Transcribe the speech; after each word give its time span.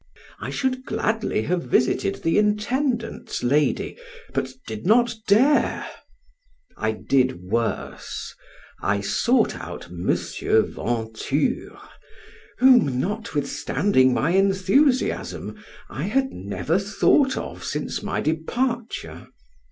I 0.39 0.49
should 0.49 0.83
gladly 0.83 1.43
have 1.43 1.61
visited 1.61 2.23
the 2.23 2.39
intendant's 2.39 3.43
lady, 3.43 3.99
but 4.33 4.51
did 4.65 4.83
not 4.87 5.13
dare; 5.27 5.85
I 6.75 6.93
did 6.93 7.43
worse, 7.43 8.33
I 8.81 9.01
sought 9.01 9.55
out 9.55 9.89
M. 9.91 10.07
Venture, 10.11 11.77
whom 12.57 12.99
(notwithstanding 12.99 14.11
my 14.11 14.31
enthusiasm) 14.31 15.63
I 15.87 16.05
had 16.05 16.31
never 16.31 16.79
thought 16.79 17.37
of 17.37 17.63
since 17.63 18.01
my 18.01 18.21
departure. 18.21 19.27